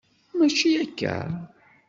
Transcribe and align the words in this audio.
Mačči 0.37 0.69
akka? 0.83 1.15